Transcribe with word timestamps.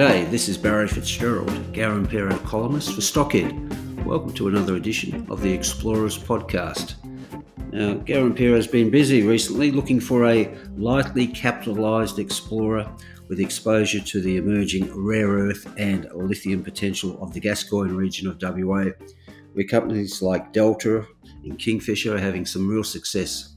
G'day, 0.00 0.30
this 0.30 0.48
is 0.48 0.56
Barry 0.56 0.88
Fitzgerald, 0.88 1.50
Garimpeiro 1.74 2.42
columnist 2.46 2.94
for 2.94 3.02
Stockhead. 3.02 4.02
Welcome 4.06 4.32
to 4.32 4.48
another 4.48 4.76
edition 4.76 5.26
of 5.30 5.42
the 5.42 5.52
Explorers 5.52 6.16
podcast. 6.16 6.94
Now, 7.70 8.02
Garimpeiro 8.02 8.56
has 8.56 8.66
been 8.66 8.88
busy 8.88 9.22
recently 9.24 9.70
looking 9.70 10.00
for 10.00 10.24
a 10.24 10.56
lightly 10.78 11.26
capitalised 11.26 12.18
explorer 12.18 12.90
with 13.28 13.40
exposure 13.40 14.00
to 14.00 14.22
the 14.22 14.38
emerging 14.38 14.90
rare 14.96 15.28
earth 15.28 15.70
and 15.76 16.10
lithium 16.14 16.64
potential 16.64 17.22
of 17.22 17.34
the 17.34 17.40
Gascoyne 17.40 17.94
region 17.94 18.26
of 18.26 18.40
WA, 18.40 18.86
where 19.52 19.66
companies 19.66 20.22
like 20.22 20.54
Delta 20.54 21.06
and 21.44 21.58
Kingfisher 21.58 22.14
are 22.14 22.18
having 22.18 22.46
some 22.46 22.66
real 22.66 22.84
success 22.84 23.56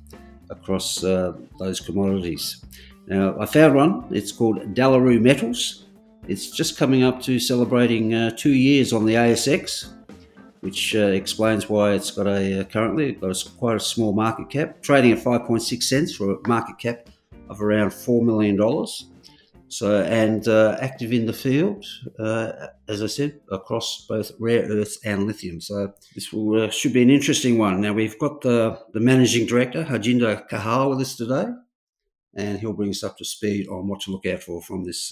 across 0.50 1.06
uh, 1.06 1.38
those 1.58 1.80
commodities. 1.80 2.66
Now, 3.08 3.40
I 3.40 3.46
found 3.46 3.76
one. 3.76 4.08
It's 4.12 4.34
called 4.34 4.58
Dalaroo 4.74 5.22
Metals 5.22 5.84
it's 6.28 6.50
just 6.50 6.78
coming 6.78 7.04
up 7.04 7.22
to 7.24 7.40
celebrating 7.40 8.14
uh, 8.14 8.32
two 8.32 8.54
years 8.54 8.94
on 8.94 9.06
the 9.06 9.16
ASX, 9.16 9.90
which 10.62 10.96
uh, 10.96 11.00
explains 11.00 11.70
why 11.70 11.92
it's 11.92 12.12
got 12.12 12.28
a 12.28 12.62
uh, 12.62 12.64
currently 12.64 13.14
got 13.14 13.32
a, 13.32 13.50
quite 13.58 13.76
a 13.76 13.80
small 13.80 14.14
market 14.14 14.50
cap, 14.50 14.82
trading 14.82 15.12
at 15.12 15.20
5.6 15.20 15.84
cents 15.84 16.16
for 16.16 16.32
a 16.32 16.48
market 16.48 16.78
cap 16.80 17.10
of 17.50 17.62
around 17.62 17.94
four 17.94 18.24
million 18.24 18.56
dollars. 18.56 19.10
So 19.68 20.02
and 20.04 20.48
uh, 20.48 20.78
active 20.80 21.12
in 21.12 21.26
the 21.26 21.34
field, 21.34 21.84
uh, 22.20 22.52
as 22.88 23.02
I 23.02 23.08
said, 23.08 23.40
across 23.52 24.06
both 24.08 24.32
rare 24.40 24.68
earths 24.70 25.00
and 25.04 25.26
lithium. 25.26 25.60
So 25.62 25.94
this 26.14 26.32
will, 26.32 26.62
uh, 26.62 26.70
should 26.70 26.94
be 26.94 27.02
an 27.02 27.10
interesting 27.10 27.58
one. 27.58 27.82
Now 27.82 27.92
we've 27.92 28.20
got 28.20 28.42
the, 28.42 28.80
the 28.94 29.00
managing 29.00 29.48
director 29.48 29.84
Harjinder 29.84 30.48
Kehal 30.48 30.92
with 30.92 31.02
us 31.02 31.16
today, 31.16 31.48
and 32.36 32.60
he'll 32.60 32.74
bring 32.74 32.92
us 32.92 33.04
up 33.04 33.18
to 33.18 33.26
speed 33.26 33.68
on 33.68 33.88
what 33.88 34.02
to 34.02 34.12
look 34.12 34.28
out 34.28 34.44
for 34.44 34.62
from 34.62 34.86
this 34.86 35.12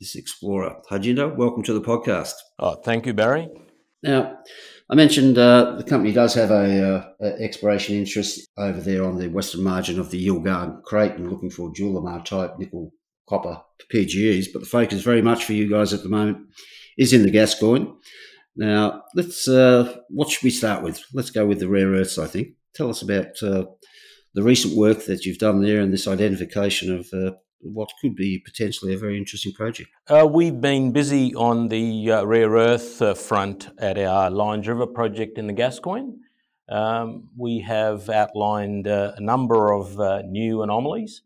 this 0.00 0.16
explorer. 0.16 0.76
Harjinder, 0.90 1.36
welcome 1.36 1.62
to 1.62 1.74
the 1.74 1.80
podcast. 1.80 2.32
Oh, 2.58 2.74
thank 2.76 3.04
you, 3.04 3.12
Barry. 3.12 3.48
Now, 4.02 4.38
I 4.88 4.94
mentioned 4.94 5.36
uh, 5.36 5.76
the 5.76 5.84
company 5.84 6.12
does 6.12 6.32
have 6.34 6.50
a, 6.50 6.82
uh, 6.82 7.04
a, 7.20 7.42
exploration 7.42 7.96
interest 7.96 8.48
over 8.56 8.80
there 8.80 9.04
on 9.04 9.18
the 9.18 9.28
western 9.28 9.62
margin 9.62 10.00
of 10.00 10.10
the 10.10 10.26
Yilgarn 10.26 10.82
Craton, 10.82 11.30
looking 11.30 11.50
for 11.50 11.70
Julimar 11.72 12.24
type 12.24 12.58
nickel 12.58 12.92
copper 13.28 13.60
PGEs. 13.92 14.46
But 14.52 14.60
the 14.60 14.66
focus 14.66 15.02
very 15.02 15.20
much 15.20 15.44
for 15.44 15.52
you 15.52 15.68
guys 15.68 15.92
at 15.92 16.02
the 16.02 16.08
moment 16.08 16.38
is 16.96 17.12
in 17.12 17.22
the 17.22 17.30
Gascoyne. 17.30 17.94
Now, 18.56 19.02
let's 19.14 19.46
uh, 19.46 19.98
what 20.08 20.30
should 20.30 20.42
we 20.42 20.50
start 20.50 20.82
with? 20.82 21.04
Let's 21.12 21.30
go 21.30 21.46
with 21.46 21.60
the 21.60 21.68
rare 21.68 21.88
earths. 21.88 22.18
I 22.18 22.26
think. 22.26 22.48
Tell 22.74 22.88
us 22.88 23.02
about 23.02 23.42
uh, 23.42 23.66
the 24.34 24.42
recent 24.42 24.76
work 24.76 25.04
that 25.04 25.24
you've 25.26 25.38
done 25.38 25.60
there 25.60 25.80
and 25.80 25.92
this 25.92 26.08
identification 26.08 26.98
of 26.98 27.08
uh, 27.12 27.36
what 27.62 27.90
could 28.00 28.14
be 28.14 28.38
potentially 28.38 28.94
a 28.94 28.98
very 28.98 29.16
interesting 29.16 29.52
project? 29.52 29.90
Uh, 30.08 30.26
we've 30.30 30.60
been 30.60 30.92
busy 30.92 31.34
on 31.34 31.68
the 31.68 32.10
uh, 32.10 32.24
rare 32.24 32.50
earth 32.50 33.00
uh, 33.02 33.14
front 33.14 33.68
at 33.78 33.98
our 33.98 34.30
Lyons 34.30 34.66
River 34.66 34.86
project 34.86 35.38
in 35.38 35.46
the 35.46 35.52
Gascoyne. 35.52 36.18
Um, 36.68 37.28
we 37.36 37.60
have 37.60 38.08
outlined 38.08 38.86
uh, 38.86 39.12
a 39.16 39.20
number 39.20 39.72
of 39.72 39.98
uh, 39.98 40.22
new 40.22 40.62
anomalies. 40.62 41.22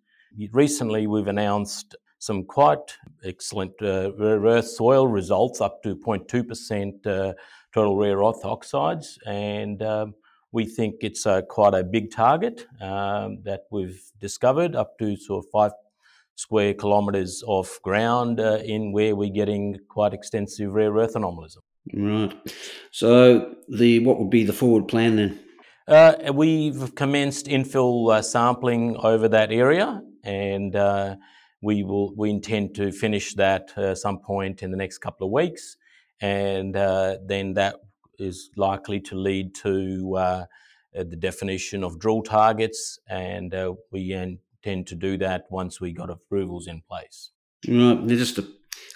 Recently, 0.53 1.07
we've 1.07 1.29
announced 1.29 1.95
some 2.19 2.45
quite 2.45 2.97
excellent 3.25 3.73
uh, 3.83 4.13
rare 4.15 4.41
earth 4.41 4.69
soil 4.69 5.07
results, 5.07 5.61
up 5.61 5.83
to 5.83 5.95
0.2% 5.95 7.35
total 7.73 7.97
rare 7.97 8.19
earth 8.19 8.45
oxides, 8.45 9.19
and 9.27 9.83
um, 9.83 10.15
we 10.51 10.65
think 10.65 10.97
it's 11.01 11.27
quite 11.49 11.75
a 11.75 11.85
big 11.85 12.11
target 12.11 12.67
um, 12.81 13.43
that 13.43 13.65
we've 13.71 14.01
discovered, 14.19 14.75
up 14.75 14.99
to 14.99 15.17
sort 15.17 15.45
of 15.45 15.51
square 16.37 16.75
kilometres 16.75 17.43
of 17.47 17.79
ground 17.83 18.41
uh, 18.41 18.59
in 18.65 18.93
where 18.93 19.15
we're 19.15 19.33
getting 19.33 19.79
quite 19.89 20.13
extensive 20.13 20.73
rare 20.73 20.93
earth 20.93 21.17
anomalism. 21.17 21.63
Right. 21.93 22.35
So 22.91 23.55
the 23.69 24.01
what 24.01 24.19
would 24.19 24.31
be 24.31 24.45
the 24.45 24.53
forward 24.53 24.89
plan 24.89 25.17
then? 25.17 25.41
Uh, 25.87 26.33
we've 26.33 26.95
commenced 26.95 27.47
infill 27.47 28.11
uh, 28.11 28.23
sampling 28.23 28.97
over 28.97 29.29
that 29.29 29.53
area, 29.53 30.01
and 30.23 30.75
uh, 30.75 31.17
we 31.61 31.83
will 31.83 32.15
we 32.17 32.31
intend 32.31 32.75
to 32.77 32.91
finish 32.91 33.35
that 33.35 33.77
uh, 33.77 33.95
some 33.95 34.19
point 34.19 34.63
in 34.63 34.71
the 34.71 34.79
next 34.79 34.99
couple 34.99 35.27
of 35.27 35.33
weeks, 35.33 35.77
and 36.23 36.75
uh, 36.75 37.19
then 37.27 37.53
that 37.53 37.77
is 38.19 38.49
likely 38.57 38.99
to 38.99 39.15
lead 39.15 39.55
to 39.55 40.47
the 40.95 41.17
definition 41.17 41.83
of 41.85 41.99
drill 41.99 42.23
targets, 42.23 42.99
and 43.09 43.55
we 43.91 44.15
tend 44.65 44.87
to 44.87 44.95
do 44.95 45.17
that 45.19 45.45
once 45.51 45.81
we 45.81 45.93
got 45.93 46.11
approvals 46.11 46.67
in 46.67 46.83
place. 46.89 47.31
Right. 47.69 48.07
Just 48.07 48.37
to 48.37 48.49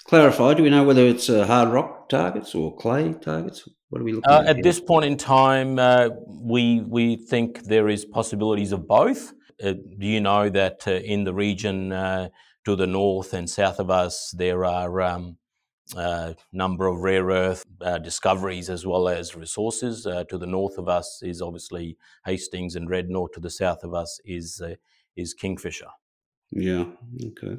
clarify, 0.04 0.54
do 0.54 0.62
we 0.62 0.70
know 0.70 0.84
whether 0.84 1.06
it's 1.06 1.28
uh, 1.28 1.46
hard 1.46 1.68
rock 1.68 2.08
targets 2.08 2.54
or 2.54 2.74
clay 2.76 3.12
targets? 3.12 3.68
What 3.90 4.00
are 4.00 4.04
we 4.04 4.12
looking 4.12 4.30
uh, 4.30 4.40
at? 4.40 4.56
At 4.56 4.62
this 4.62 4.80
point 4.80 5.04
in 5.04 5.16
time, 5.16 5.78
uh, 5.78 6.08
we 6.26 6.80
we 6.80 7.16
think 7.16 7.64
there 7.64 7.88
is 7.88 8.04
possibilities 8.04 8.72
of 8.72 8.86
both. 8.86 9.32
Uh, 9.62 9.72
do 9.72 10.06
you 10.06 10.20
know 10.20 10.48
that 10.48 10.86
uh, 10.86 10.92
in 10.92 11.24
the 11.24 11.34
region 11.34 11.92
uh, 11.92 12.28
to 12.64 12.76
the 12.76 12.86
north 12.86 13.32
and 13.34 13.50
south 13.50 13.80
of 13.80 13.90
us 13.90 14.32
there 14.36 14.64
are 14.64 15.00
um, 15.00 15.36
a 15.96 16.36
number 16.52 16.86
of 16.86 17.00
rare 17.00 17.24
earth 17.24 17.64
discoveries 18.02 18.70
as 18.70 18.86
well 18.86 19.08
as 19.08 19.34
resources. 19.34 20.02
to 20.28 20.38
the 20.38 20.46
north 20.46 20.76
of 20.78 20.86
us 20.88 21.20
is 21.22 21.40
obviously 21.40 21.96
Hastings 22.24 22.76
and 22.76 22.86
Dreadnought. 22.86 23.32
To 23.32 23.40
the 23.40 23.50
south 23.50 23.82
of 23.82 23.94
us 23.94 24.20
is 24.24 24.62
is 25.18 25.34
Kingfisher. 25.34 25.90
Yeah. 26.50 26.84
Okay. 27.22 27.58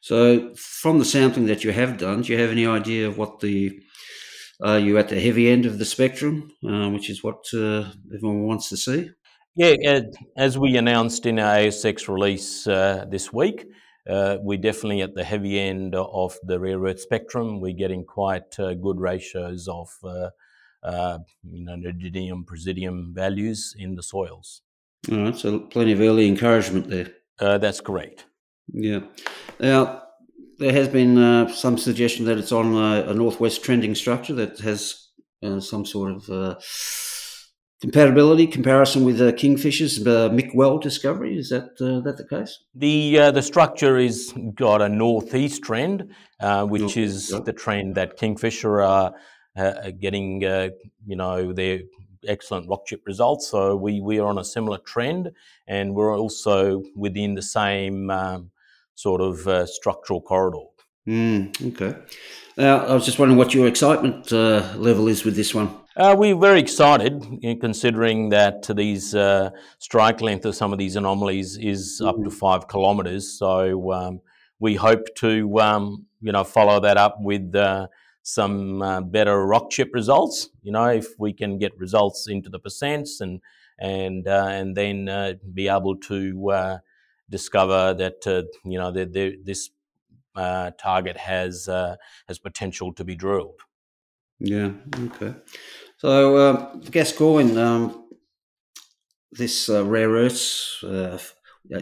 So, 0.00 0.52
from 0.56 0.98
the 0.98 1.04
sampling 1.04 1.46
that 1.46 1.62
you 1.62 1.72
have 1.72 1.98
done, 1.98 2.22
do 2.22 2.32
you 2.32 2.38
have 2.38 2.50
any 2.50 2.66
idea 2.66 3.06
of 3.06 3.16
what 3.16 3.40
the 3.40 3.80
are 4.62 4.78
you 4.78 4.98
at 4.98 5.08
the 5.08 5.20
heavy 5.20 5.48
end 5.50 5.66
of 5.66 5.78
the 5.78 5.84
spectrum, 5.84 6.50
uh, 6.68 6.88
which 6.90 7.10
is 7.10 7.22
what 7.22 7.44
uh, 7.54 7.84
everyone 8.14 8.44
wants 8.44 8.68
to 8.68 8.76
see? 8.76 9.10
Yeah, 9.56 10.00
as 10.36 10.58
we 10.58 10.76
announced 10.76 11.26
in 11.26 11.38
our 11.38 11.56
ASX 11.56 12.08
release 12.08 12.66
uh, 12.66 13.04
this 13.08 13.32
week, 13.32 13.66
uh, 14.08 14.38
we're 14.40 14.58
definitely 14.58 15.02
at 15.02 15.14
the 15.14 15.24
heavy 15.24 15.60
end 15.60 15.94
of 15.94 16.36
the 16.42 16.58
rare 16.58 16.80
earth 16.80 17.00
spectrum. 17.00 17.60
We're 17.60 17.76
getting 17.76 18.04
quite 18.04 18.58
uh, 18.58 18.74
good 18.74 18.98
ratios 18.98 19.68
of 19.68 19.88
uh, 20.02 21.18
you 21.48 21.64
know, 21.64 21.76
neodymium, 21.76 22.44
praseodymium 22.44 23.14
values 23.14 23.74
in 23.78 23.94
the 23.94 24.02
soils. 24.02 24.62
All 25.10 25.18
right, 25.18 25.36
so 25.36 25.60
plenty 25.60 25.92
of 25.92 26.00
early 26.00 26.26
encouragement 26.26 26.88
there. 26.88 27.08
Uh, 27.38 27.58
that's 27.58 27.80
correct. 27.80 28.26
Yeah. 28.72 29.00
Now, 29.60 30.02
there 30.58 30.72
has 30.72 30.88
been 30.88 31.18
uh, 31.18 31.48
some 31.48 31.78
suggestion 31.78 32.24
that 32.26 32.38
it's 32.38 32.52
on 32.52 32.74
a, 32.74 33.10
a 33.10 33.14
northwest 33.14 33.62
trending 33.62 33.94
structure 33.94 34.34
that 34.34 34.58
has 34.60 35.08
uh, 35.42 35.60
some 35.60 35.84
sort 35.84 36.12
of 36.12 36.30
uh, 36.30 36.54
compatibility 37.80 38.46
comparison 38.46 39.04
with 39.04 39.20
uh, 39.20 39.32
Kingfisher's 39.32 39.98
uh, 40.06 40.30
Mick 40.30 40.54
Well 40.54 40.78
discovery. 40.78 41.36
Is 41.36 41.50
that 41.50 41.76
that 41.78 42.16
the 42.16 42.26
case? 42.26 42.58
The 42.74 43.30
the 43.34 43.42
structure 43.42 43.98
is 43.98 44.32
got 44.54 44.80
a 44.80 44.88
northeast 44.88 45.62
trend, 45.62 46.14
which 46.40 46.80
North, 46.80 46.96
is 46.96 47.28
the 47.28 47.52
trend 47.52 47.96
that 47.96 48.16
Kingfisher 48.16 48.80
are 48.80 49.12
getting. 50.00 50.40
you 50.40 51.16
know, 51.16 51.52
they're 51.52 51.80
excellent 52.26 52.68
rock 52.68 52.86
chip 52.86 53.02
results. 53.06 53.48
So 53.48 53.76
we, 53.76 54.00
we 54.00 54.18
are 54.18 54.26
on 54.26 54.38
a 54.38 54.44
similar 54.44 54.78
trend 54.78 55.30
and 55.66 55.94
we're 55.94 56.18
also 56.18 56.82
within 56.96 57.34
the 57.34 57.42
same 57.42 58.10
um, 58.10 58.50
sort 58.94 59.20
of 59.20 59.46
uh, 59.46 59.66
structural 59.66 60.20
corridor. 60.20 60.66
Mm, 61.06 61.72
okay. 61.72 61.98
Now, 62.56 62.86
I 62.86 62.94
was 62.94 63.04
just 63.04 63.18
wondering 63.18 63.36
what 63.36 63.52
your 63.52 63.66
excitement 63.66 64.32
uh, 64.32 64.74
level 64.76 65.08
is 65.08 65.24
with 65.24 65.36
this 65.36 65.54
one. 65.54 65.68
Uh, 65.96 66.14
we're 66.18 66.36
very 66.36 66.58
excited, 66.58 67.22
considering 67.60 68.28
that 68.30 68.64
these 68.74 69.14
uh, 69.14 69.50
strike 69.78 70.20
length 70.20 70.44
of 70.44 70.56
some 70.56 70.72
of 70.72 70.78
these 70.78 70.96
anomalies 70.96 71.56
is 71.56 72.00
up 72.00 72.16
to 72.22 72.30
five 72.30 72.66
kilometres. 72.66 73.38
So 73.38 73.92
um, 73.92 74.20
we 74.58 74.74
hope 74.74 75.14
to, 75.16 75.60
um, 75.60 76.06
you 76.20 76.32
know, 76.32 76.42
follow 76.42 76.80
that 76.80 76.96
up 76.96 77.18
with 77.20 77.54
uh, 77.54 77.86
some 78.24 78.82
uh, 78.82 79.00
better 79.02 79.46
rock 79.46 79.70
chip 79.70 79.90
results. 79.92 80.48
You 80.62 80.72
know, 80.72 80.86
if 80.86 81.08
we 81.18 81.32
can 81.32 81.58
get 81.58 81.78
results 81.78 82.26
into 82.26 82.48
the 82.48 82.58
percents 82.58 83.20
and 83.20 83.40
and 83.78 84.26
uh, 84.26 84.48
and 84.48 84.76
then 84.76 85.08
uh, 85.08 85.34
be 85.52 85.68
able 85.68 85.96
to 85.96 86.50
uh, 86.50 86.78
discover 87.30 87.94
that 87.94 88.26
uh, 88.26 88.42
you 88.64 88.78
know 88.78 88.90
that 88.90 89.12
this 89.12 89.70
uh, 90.34 90.70
target 90.78 91.16
has 91.18 91.68
uh, 91.68 91.96
has 92.26 92.38
potential 92.38 92.92
to 92.94 93.04
be 93.04 93.14
drilled. 93.14 93.60
Yeah. 94.40 94.72
Okay. 94.98 95.34
So 95.98 96.38
um, 96.38 96.80
Gascoyne, 96.80 97.56
um, 97.58 98.08
this 99.30 99.68
uh, 99.68 99.84
rare 99.84 100.10
earths. 100.10 100.82
Uh, 100.82 101.18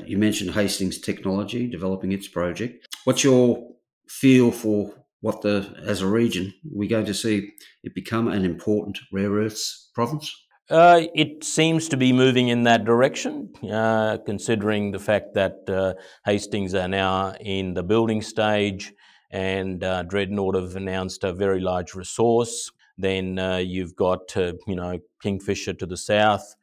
you 0.06 0.16
mentioned 0.16 0.52
Hastings 0.52 0.98
Technology 0.98 1.68
developing 1.68 2.12
its 2.12 2.28
project. 2.28 2.86
What's 3.04 3.24
your 3.24 3.72
feel 4.06 4.52
for 4.52 4.94
what 5.22 5.40
the 5.40 5.74
as 5.86 6.02
a 6.02 6.06
region 6.06 6.52
we're 6.64 6.88
going 6.88 7.06
to 7.06 7.14
see 7.14 7.52
it 7.82 7.94
become 7.94 8.28
an 8.28 8.44
important 8.44 8.98
rare 9.10 9.30
earths 9.30 9.90
province? 9.94 10.30
Uh, 10.68 11.02
it 11.14 11.44
seems 11.44 11.88
to 11.88 11.96
be 11.96 12.12
moving 12.12 12.48
in 12.48 12.62
that 12.64 12.84
direction, 12.84 13.52
uh, 13.70 14.18
considering 14.24 14.90
the 14.90 14.98
fact 14.98 15.34
that 15.34 15.68
uh, 15.68 15.94
Hastings 16.24 16.74
are 16.74 16.88
now 16.88 17.34
in 17.40 17.74
the 17.74 17.82
building 17.82 18.22
stage 18.22 18.92
and 19.30 19.82
uh, 19.82 20.02
Dreadnought 20.02 20.54
have 20.54 20.76
announced 20.76 21.24
a 21.24 21.32
very 21.32 21.60
large 21.60 21.94
resource. 21.94 22.70
Then 22.96 23.38
uh, 23.38 23.56
you've 23.56 23.96
got, 23.96 24.36
uh, 24.36 24.52
you 24.66 24.76
know, 24.76 24.98
Kingfisher 25.22 25.74
to 25.74 25.86
the 25.86 25.96
south, 25.96 26.54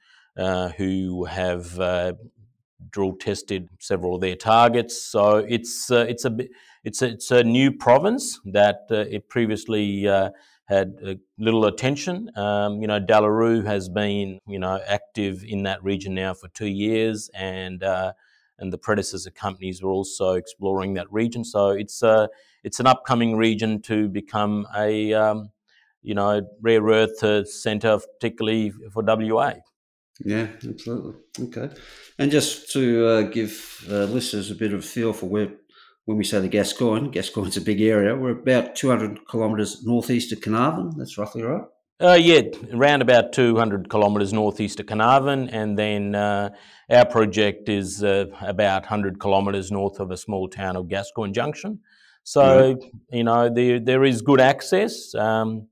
who 0.77 1.25
have 1.25 1.77
drill 2.91 3.15
tested 3.15 3.69
several 3.79 4.15
of 4.15 4.21
their 4.21 4.35
targets. 4.35 5.01
So 5.01 5.37
it's 5.37 5.89
it's 5.91 6.25
a 6.25 6.37
it's 6.83 7.01
a, 7.01 7.07
it's 7.07 7.31
a 7.31 7.43
new 7.43 7.71
province 7.71 8.39
that 8.45 8.85
it 8.89 9.29
previously 9.29 10.07
had 10.69 10.95
uh, 11.03 11.15
little 11.39 11.65
attention. 11.65 12.29
Um, 12.35 12.79
you 12.79 12.87
know, 12.87 12.99
Dalaroo 12.99 13.65
has 13.65 13.89
been, 13.89 14.37
you 14.47 14.59
know, 14.59 14.79
active 14.87 15.43
in 15.43 15.63
that 15.63 15.83
region 15.83 16.13
now 16.13 16.35
for 16.35 16.47
two 16.49 16.67
years, 16.67 17.29
and 17.33 17.83
uh, 17.83 18.13
and 18.59 18.71
the 18.71 18.77
predecessor 18.77 19.31
companies 19.31 19.81
were 19.81 19.89
also 19.89 20.33
exploring 20.33 20.93
that 20.93 21.11
region. 21.11 21.43
So 21.43 21.69
it's 21.69 22.03
a 22.03 22.07
uh, 22.07 22.27
it's 22.63 22.79
an 22.79 22.85
upcoming 22.87 23.35
region 23.35 23.81
to 23.83 24.09
become 24.09 24.67
a 24.77 25.11
um, 25.13 25.49
you 26.03 26.13
know 26.13 26.47
rare 26.61 26.83
earth 26.83 27.23
uh, 27.23 27.45
centre, 27.45 27.99
particularly 28.19 28.71
for 28.93 29.03
WA. 29.03 29.53
Yeah, 30.23 30.47
absolutely. 30.67 31.13
Okay, 31.39 31.69
and 32.17 32.31
just 32.31 32.71
to 32.73 33.07
uh, 33.07 33.21
give 33.23 33.85
uh, 33.89 34.03
listeners 34.05 34.51
a 34.51 34.55
bit 34.55 34.73
of 34.73 34.79
a 34.79 34.83
feel 34.83 35.13
for 35.13 35.27
where 35.27 35.53
when 36.05 36.17
we 36.17 36.23
say 36.23 36.39
the 36.39 36.49
Gascoyne, 36.49 37.11
Gascoyne's 37.11 37.55
a 37.55 37.61
big 37.61 37.81
area. 37.81 38.15
We're 38.15 38.31
about 38.31 38.75
200 38.75 39.27
kilometres 39.29 39.85
northeast 39.85 40.31
of 40.31 40.41
Carnarvon. 40.41 40.97
That's 40.97 41.17
roughly 41.17 41.43
right. 41.43 41.61
Uh, 42.01 42.17
yeah, 42.19 42.41
around 42.73 43.01
about 43.01 43.33
200 43.33 43.89
kilometres 43.89 44.33
northeast 44.33 44.79
of 44.79 44.87
Carnarvon, 44.87 45.49
and 45.49 45.77
then 45.77 46.15
uh, 46.15 46.49
our 46.89 47.05
project 47.05 47.69
is 47.69 48.03
uh, 48.03 48.25
about 48.41 48.83
100 48.83 49.19
kilometres 49.19 49.69
north 49.69 49.99
of 49.99 50.09
a 50.09 50.17
small 50.17 50.47
town 50.47 50.75
of 50.75 50.87
Gascoyne 50.87 51.33
Junction. 51.33 51.79
So, 52.23 52.79
you 53.11 53.23
know, 53.23 53.49
there, 53.49 53.79
there 53.79 54.03
is 54.03 54.21
good 54.21 54.39
access. 54.39 55.13
Um, 55.15 55.67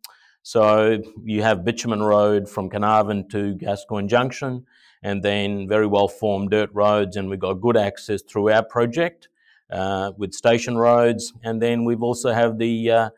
so 0.47 1.01
you 1.25 1.41
have 1.43 1.65
bitumen 1.65 2.01
road 2.01 2.47
from 2.47 2.69
Carnarvon 2.69 3.27
to 3.31 3.55
Gascoyne 3.55 4.07
Junction, 4.07 4.65
and 5.03 5.21
then 5.21 5.67
very 5.67 5.85
well 5.85 6.07
formed 6.07 6.51
dirt 6.51 6.69
roads, 6.71 7.17
and 7.17 7.29
we've 7.29 7.37
got 7.37 7.55
good 7.55 7.75
access 7.75 8.21
through 8.21 8.51
our 8.53 8.63
project 8.63 9.27
uh, 9.69 10.13
with 10.17 10.33
station 10.33 10.77
roads. 10.77 11.33
And 11.43 11.61
then 11.61 11.83
we've 11.83 12.01
also 12.01 12.31
have 12.31 12.57
the 12.59 12.89
uh, 12.89 13.09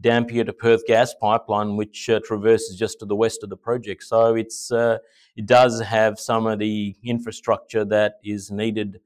Dampier 0.00 0.44
to 0.44 0.52
Perth 0.54 0.86
gas 0.86 1.12
pipeline, 1.12 1.76
which 1.76 2.08
uh, 2.08 2.20
traverses 2.24 2.74
just 2.74 3.00
to 3.00 3.04
the 3.04 3.14
west 3.14 3.42
of 3.42 3.50
the 3.50 3.56
project. 3.58 4.04
So 4.04 4.34
it's 4.34 4.72
uh, 4.72 4.96
it 5.36 5.44
does 5.44 5.82
have 5.82 6.18
some 6.18 6.46
of 6.46 6.58
the 6.58 6.96
infrastructure 7.04 7.84
that 7.84 8.14
is 8.24 8.50
needed 8.50 9.00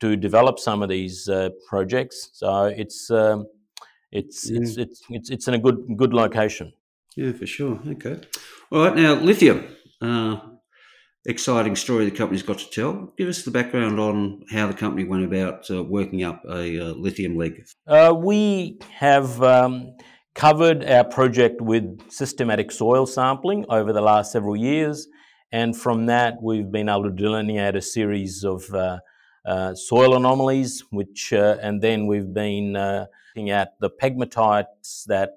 to 0.00 0.16
develop 0.16 0.58
some 0.58 0.82
of 0.82 0.88
these 0.88 1.28
uh, 1.28 1.50
projects. 1.68 2.30
So 2.32 2.64
it's 2.64 3.10
um, 3.10 3.46
it's, 4.10 4.48
it's 4.48 4.78
it's 4.78 5.02
it's 5.10 5.28
it's 5.28 5.48
in 5.48 5.52
a 5.52 5.58
good 5.58 5.84
good 5.98 6.14
location. 6.14 6.72
Yeah, 7.20 7.32
for 7.32 7.46
sure. 7.46 7.78
Okay. 7.86 8.18
All 8.72 8.86
right. 8.86 8.96
Now 8.96 9.12
lithium. 9.12 9.66
Uh, 10.00 10.38
exciting 11.26 11.76
story 11.76 12.06
the 12.06 12.16
company's 12.16 12.42
got 12.42 12.58
to 12.60 12.70
tell. 12.70 13.12
Give 13.18 13.28
us 13.28 13.42
the 13.42 13.50
background 13.50 14.00
on 14.00 14.44
how 14.50 14.68
the 14.68 14.72
company 14.72 15.04
went 15.04 15.26
about 15.26 15.70
uh, 15.70 15.82
working 15.82 16.22
up 16.24 16.42
a 16.48 16.80
uh, 16.80 16.92
lithium 16.94 17.36
leg. 17.36 17.62
Uh, 17.86 18.14
we 18.16 18.78
have 18.90 19.42
um, 19.42 19.98
covered 20.34 20.82
our 20.82 21.04
project 21.04 21.60
with 21.60 21.84
systematic 22.10 22.72
soil 22.72 23.04
sampling 23.04 23.66
over 23.68 23.92
the 23.92 24.00
last 24.00 24.32
several 24.32 24.56
years, 24.56 25.06
and 25.52 25.76
from 25.76 26.06
that 26.06 26.42
we've 26.42 26.72
been 26.72 26.88
able 26.88 27.02
to 27.02 27.10
delineate 27.10 27.76
a 27.76 27.82
series 27.82 28.44
of 28.44 28.64
uh, 28.72 28.98
uh, 29.44 29.74
soil 29.74 30.16
anomalies, 30.16 30.84
which 30.88 31.34
uh, 31.34 31.58
and 31.60 31.82
then 31.82 32.06
we've 32.06 32.32
been 32.32 32.72
looking 32.72 33.50
at 33.50 33.74
the 33.78 33.90
pegmatites 33.90 35.04
that 35.04 35.32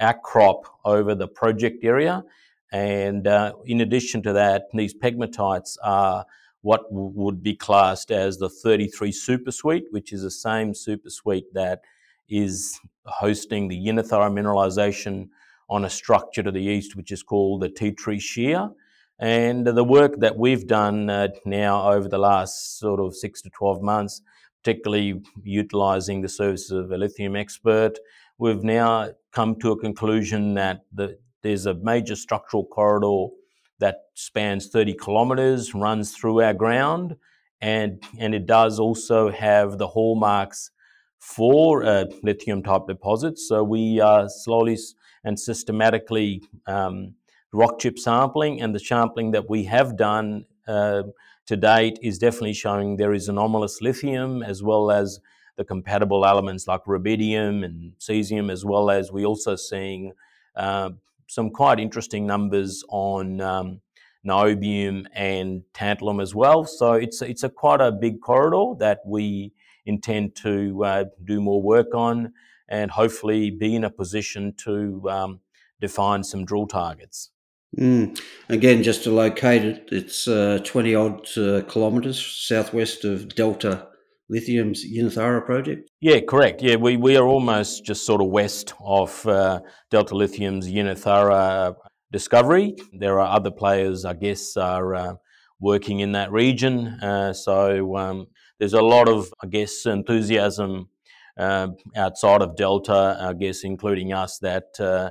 outcrop 0.00 0.78
over 0.84 1.14
the 1.14 1.28
project 1.28 1.84
area 1.84 2.24
and 2.72 3.26
uh, 3.26 3.52
in 3.64 3.80
addition 3.80 4.22
to 4.22 4.32
that, 4.32 4.64
these 4.72 4.94
pegmatites 4.94 5.76
are 5.82 6.26
what 6.62 6.82
w- 6.90 7.12
would 7.14 7.42
be 7.42 7.54
classed 7.54 8.10
as 8.10 8.38
the 8.38 8.48
33 8.48 9.12
supersuite, 9.12 9.84
which 9.90 10.12
is 10.12 10.22
the 10.22 10.30
same 10.30 10.72
supersuite 10.72 11.44
that 11.52 11.80
is 12.28 12.78
hosting 13.04 13.68
the 13.68 13.78
Yinnetharra 13.78 14.30
mineralization 14.32 15.28
on 15.68 15.84
a 15.84 15.90
structure 15.90 16.42
to 16.42 16.50
the 16.50 16.62
east, 16.62 16.96
which 16.96 17.12
is 17.12 17.22
called 17.22 17.62
the 17.62 17.68
Tea 17.68 17.92
Tree 17.92 18.18
Shear. 18.18 18.70
And 19.18 19.66
the 19.66 19.84
work 19.84 20.18
that 20.18 20.36
we've 20.36 20.66
done 20.66 21.08
uh, 21.08 21.28
now 21.46 21.90
over 21.90 22.08
the 22.08 22.18
last 22.18 22.78
sort 22.78 23.00
of 23.00 23.14
six 23.16 23.40
to 23.42 23.50
12 23.50 23.80
months, 23.80 24.20
particularly 24.62 25.22
utilizing 25.42 26.20
the 26.20 26.28
services 26.28 26.72
of 26.72 26.90
a 26.90 26.98
lithium 26.98 27.36
expert, 27.36 27.98
we've 28.38 28.62
now 28.62 29.10
come 29.32 29.56
to 29.60 29.72
a 29.72 29.78
conclusion 29.78 30.54
that 30.54 30.82
the, 30.92 31.18
there's 31.42 31.66
a 31.66 31.74
major 31.74 32.16
structural 32.16 32.64
corridor 32.64 33.32
that 33.78 33.96
spans 34.14 34.68
30 34.68 34.94
kilometres, 34.94 35.74
runs 35.74 36.16
through 36.16 36.42
our 36.42 36.54
ground, 36.54 37.16
and, 37.60 38.02
and 38.18 38.34
it 38.34 38.46
does 38.46 38.78
also 38.78 39.30
have 39.30 39.78
the 39.78 39.88
hallmarks 39.88 40.70
for 41.18 41.84
uh, 41.84 42.04
lithium 42.22 42.62
type 42.62 42.82
deposits. 42.86 43.48
So 43.48 43.64
we 43.64 44.00
are 44.00 44.28
slowly 44.28 44.78
and 45.24 45.38
systematically 45.38 46.42
um, 46.66 47.14
rock 47.52 47.78
chip 47.78 47.98
sampling, 47.98 48.60
and 48.60 48.74
the 48.74 48.80
sampling 48.80 49.32
that 49.32 49.50
we 49.50 49.64
have 49.64 49.96
done 49.96 50.46
uh, 50.68 51.02
to 51.46 51.56
date 51.56 51.98
is 52.02 52.18
definitely 52.18 52.52
showing 52.54 52.96
there 52.96 53.12
is 53.12 53.28
anomalous 53.28 53.80
lithium 53.80 54.42
as 54.42 54.62
well 54.62 54.90
as 54.90 55.20
the 55.56 55.64
compatible 55.64 56.24
elements 56.24 56.66
like 56.66 56.84
rubidium 56.84 57.64
and 57.64 57.92
cesium, 57.98 58.50
as 58.50 58.64
well 58.64 58.90
as 58.90 59.10
we're 59.10 59.26
also 59.26 59.56
seeing 59.56 60.12
uh, 60.54 60.90
some 61.26 61.50
quite 61.50 61.80
interesting 61.80 62.26
numbers 62.26 62.84
on 62.88 63.40
um, 63.40 63.80
niobium 64.26 65.06
and 65.14 65.62
tantalum 65.74 66.22
as 66.22 66.34
well. 66.34 66.64
So 66.64 66.92
it's 66.92 67.22
it's 67.22 67.42
a 67.42 67.48
quite 67.48 67.80
a 67.80 67.92
big 67.92 68.20
corridor 68.20 68.78
that 68.78 69.00
we 69.06 69.52
intend 69.86 70.34
to 70.36 70.84
uh, 70.84 71.04
do 71.24 71.40
more 71.40 71.62
work 71.62 71.94
on, 71.94 72.32
and 72.68 72.90
hopefully 72.90 73.50
be 73.50 73.74
in 73.74 73.84
a 73.84 73.90
position 73.90 74.54
to 74.58 75.08
um, 75.08 75.40
define 75.80 76.22
some 76.24 76.44
drill 76.44 76.66
targets. 76.66 77.30
Mm. 77.76 78.18
Again, 78.48 78.82
just 78.82 79.04
to 79.04 79.10
locate 79.10 79.64
it, 79.64 79.88
it's 79.92 80.26
uh, 80.28 80.60
20 80.64 80.94
odd 80.94 81.38
uh, 81.38 81.62
kilometres 81.62 82.24
southwest 82.24 83.04
of 83.04 83.34
Delta 83.34 83.88
Lithium's 84.28 84.84
Yinnetharra 84.84 85.44
project? 85.44 85.90
Yeah, 86.00 86.20
correct. 86.20 86.62
Yeah, 86.62 86.76
we, 86.76 86.96
we 86.96 87.16
are 87.16 87.26
almost 87.26 87.84
just 87.84 88.04
sort 88.04 88.20
of 88.20 88.28
west 88.28 88.74
of 88.80 89.24
uh, 89.26 89.60
Delta 89.90 90.16
Lithium's 90.16 90.68
Yinnetharra 90.68 91.74
discovery. 92.10 92.74
There 92.92 93.20
are 93.20 93.36
other 93.36 93.50
players, 93.50 94.04
I 94.04 94.14
guess, 94.14 94.56
are 94.56 94.94
uh, 94.94 95.14
working 95.60 96.00
in 96.00 96.12
that 96.12 96.32
region. 96.32 96.88
Uh, 97.02 97.32
so 97.32 97.96
um, 97.96 98.26
there's 98.58 98.74
a 98.74 98.82
lot 98.82 99.08
of, 99.08 99.32
I 99.42 99.46
guess, 99.46 99.86
enthusiasm 99.86 100.88
uh, 101.36 101.68
outside 101.94 102.42
of 102.42 102.56
Delta, 102.56 103.18
I 103.20 103.32
guess, 103.32 103.62
including 103.62 104.12
us, 104.12 104.38
that 104.38 104.80
uh, 104.80 105.10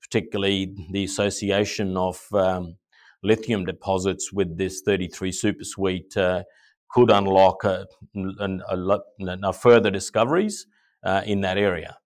particularly 0.00 0.74
the 0.92 1.04
association 1.04 1.96
of 1.96 2.22
um, 2.32 2.76
lithium 3.22 3.64
deposits 3.64 4.32
with 4.32 4.56
this 4.56 4.82
33 4.82 5.32
supersuite 5.32 6.16
uh, 6.16 6.44
could 6.90 7.10
unlock 7.10 7.64
a, 7.64 7.86
a, 8.14 8.98
a 9.42 9.52
further 9.52 9.90
discoveries 9.90 10.66
uh, 11.02 11.22
in 11.26 11.40
that 11.42 11.58
area. 11.58 11.96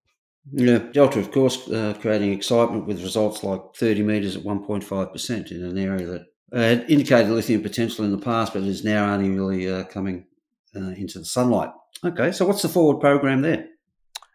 Yeah, 0.53 0.79
Delta, 0.79 1.21
of 1.21 1.31
course, 1.31 1.69
uh, 1.71 1.95
creating 2.01 2.33
excitement 2.33 2.87
with 2.87 3.03
results 3.03 3.45
like 3.45 3.61
30 3.77 4.03
metres 4.03 4.37
at 4.37 4.43
1.5% 4.43 5.51
in 5.51 5.65
an 5.65 5.79
area 5.79 6.07
that 6.07 6.27
had 6.53 6.91
indicated 6.91 7.31
lithium 7.31 7.63
potential 7.63 8.05
in 8.05 8.11
the 8.11 8.19
past, 8.19 8.55
but 8.55 8.63
is 8.63 8.85
now 8.85 9.13
only 9.13 9.31
really 9.31 9.71
uh, 9.71 9.85
coming 9.85 10.27
uh, 10.75 10.91
into 10.91 11.19
the 11.19 11.25
sunlight. 11.25 11.71
Okay, 12.05 12.33
so 12.33 12.47
what's 12.47 12.63
the 12.63 12.69
forward 12.69 13.01
program 13.01 13.43
there? 13.43 13.67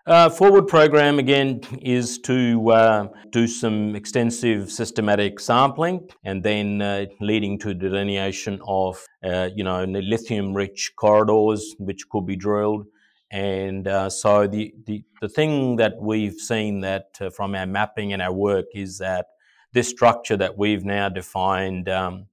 Uh, 0.08 0.30
forward 0.30 0.68
program 0.68 1.18
again 1.18 1.60
is 1.82 2.20
to 2.20 2.70
uh, 2.70 3.08
do 3.32 3.48
some 3.48 3.96
extensive 3.96 4.72
systematic 4.72 5.40
sampling 5.40 6.08
and 6.24 6.44
then 6.44 6.80
uh, 6.80 7.06
leading 7.22 7.58
to 7.58 7.74
delineation 7.74 8.60
of 8.68 9.04
uh, 9.24 9.50
you 9.56 9.64
know 9.64 9.84
lithium 9.84 10.54
rich 10.54 10.94
corridors 10.96 11.74
which 11.80 12.08
could 12.10 12.24
be 12.24 12.36
drilled. 12.36 12.86
And 13.32 13.88
uh, 13.88 14.12
so 14.12 14.46
the, 14.46 14.76
the, 14.86 15.04
the 15.22 15.28
thing 15.28 15.78
that 15.78 15.94
we've 16.00 16.36
seen 16.36 16.82
that 16.82 17.08
uh, 17.20 17.32
from 17.32 17.56
our 17.56 17.66
mapping 17.66 18.14
and 18.14 18.22
our 18.22 18.32
work 18.32 18.66
is 18.76 19.00
that 19.00 19.26
this 19.74 19.90
structure 19.90 20.38
that 20.38 20.56
we've 20.56 20.86
now 20.86 21.10
defined 21.10 21.90
um, 21.90 22.28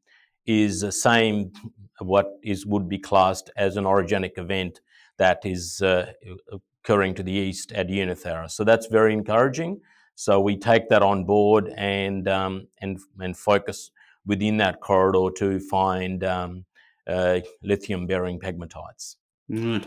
is 0.45 0.83
the 0.83 0.93
same 0.93 1.53
what 2.01 2.33
is 2.45 2.67
would 2.67 2.91
be 2.91 2.99
classed 2.99 3.49
as 3.57 3.79
an 3.79 3.85
orogenic 3.85 4.37
event 4.37 4.83
that 5.17 5.41
is 5.47 5.81
uh, 5.81 6.13
occurring 6.85 7.15
to 7.15 7.23
the 7.23 7.33
east 7.33 7.73
at 7.73 7.89
Yinnetharra. 7.89 8.51
So 8.51 8.65
that's 8.65 8.87
very 8.87 9.13
encouraging. 9.13 9.81
So 10.15 10.41
we 10.41 10.57
take 10.57 10.89
that 10.89 11.03
on 11.03 11.25
board 11.25 11.73
and 11.77 12.29
um, 12.29 12.69
and 12.81 12.99
and 13.19 13.37
focus 13.37 13.91
within 14.27 14.59
that 14.59 14.81
corridor 14.81 15.31
to 15.37 15.59
find 15.59 16.23
um, 16.25 16.65
uh, 17.07 17.41
lithium-bearing 17.63 18.39
pegmatites. 18.39 19.17
Right. 19.49 19.85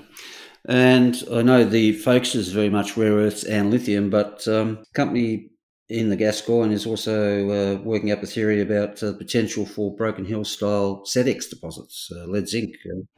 And 0.68 1.24
I 1.32 1.42
know 1.42 1.64
the 1.64 1.94
focus 1.94 2.36
is 2.36 2.52
very 2.52 2.70
much 2.70 2.98
rare 2.98 3.14
earths 3.14 3.44
and 3.44 3.72
lithium, 3.72 4.10
but 4.10 4.48
um, 4.48 4.84
company 4.94 5.52
in 5.89 6.10
the 6.10 6.15
Gascoyne 6.15 6.72
is 6.72 6.86
also 6.86 7.50
uh, 7.50 7.82
working 7.82 8.12
up 8.12 8.24
a 8.24 8.25
theory 8.25 8.62
about 8.62 9.01
uh, 9.04 9.13
potential 9.13 9.65
for 9.65 9.96
Broken 9.96 10.25
Hill 10.25 10.44
style 10.44 11.04
SEDEX 11.06 11.50
deposits, 11.50 12.10
uh, 12.15 12.25
lead 12.25 12.48
zinc. 12.48 12.75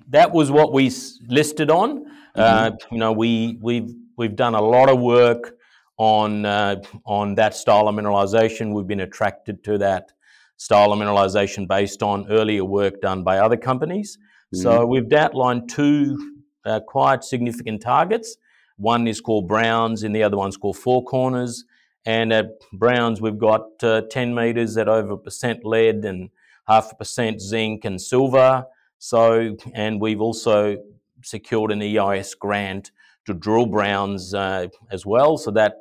That 0.10 0.34
was 0.34 0.52
what 0.52 0.74
we 0.74 0.92
listed 1.28 1.72
on. 1.72 2.06
Uh, 2.36 2.72
mm-hmm. 2.72 2.96
you 2.96 3.00
know, 3.00 3.14
we 3.14 3.58
we've 3.62 3.90
we've 4.18 4.36
done 4.36 4.54
a 4.54 4.62
lot 4.62 4.90
of 4.90 5.00
work 5.00 5.56
on 5.98 6.46
uh, 6.46 6.82
on 7.06 7.36
that 7.36 7.56
style 7.56 7.88
of 7.88 7.96
mineralization. 7.96 8.74
We've 8.74 8.88
been 8.88 9.00
attracted 9.00 9.64
to 9.64 9.78
that 9.78 10.12
style 10.58 10.92
of 10.92 11.00
mineralization 11.00 11.68
based 11.68 12.04
on 12.04 12.30
earlier 12.30 12.66
work 12.66 13.00
done 13.02 13.24
by 13.24 13.38
other 13.38 13.58
companies. 13.58 14.18
Mm-hmm. 14.18 14.62
So 14.62 14.86
we've 14.86 15.12
outlined 15.14 15.70
two 15.70 16.36
uh, 16.66 16.82
quite 16.82 17.24
significant 17.24 17.82
targets. 17.82 18.36
One 18.76 19.08
is 19.08 19.22
called 19.22 19.48
Browns, 19.48 20.04
and 20.04 20.14
the 20.14 20.24
other 20.24 20.38
one's 20.38 20.58
called 20.58 20.78
Four 20.78 21.04
Corners. 21.06 21.64
And 22.08 22.32
at 22.32 22.62
Browns, 22.72 23.20
we've 23.20 23.38
got 23.38 23.84
uh, 23.84 24.04
10 24.10 24.34
metres 24.34 24.78
at 24.78 24.88
over 24.88 25.12
a 25.12 25.18
percent 25.18 25.66
lead 25.66 26.06
and 26.06 26.30
half 26.66 26.94
a 26.94 26.96
percent 26.96 27.42
zinc 27.42 27.84
and 27.84 28.02
silver. 28.02 28.66
So, 28.98 29.58
and 29.74 30.00
we've 30.00 30.22
also 30.22 30.78
secured 31.22 31.70
an 31.70 31.82
EIS 31.82 32.34
grant 32.34 32.92
to 33.26 33.34
drill 33.34 33.66
Browns 33.66 34.34
uh, 34.34 34.68
as 34.90 35.06
well. 35.06 35.38
So 35.38 35.52
that 35.52 35.74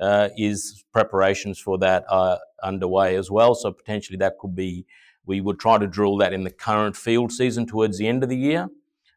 uh, 0.00 0.28
is 0.38 0.84
preparations 0.92 1.58
for 1.58 1.78
that 1.78 2.04
are 2.08 2.38
underway 2.62 3.16
as 3.16 3.28
well. 3.28 3.56
So 3.56 3.72
potentially 3.72 4.18
that 4.18 4.38
could 4.38 4.54
be, 4.54 4.86
we 5.26 5.40
would 5.40 5.58
try 5.58 5.78
to 5.78 5.88
drill 5.88 6.16
that 6.18 6.32
in 6.32 6.44
the 6.44 6.52
current 6.52 6.96
field 6.96 7.32
season 7.32 7.66
towards 7.66 7.98
the 7.98 8.06
end 8.06 8.22
of 8.22 8.28
the 8.28 8.38
year. 8.38 8.68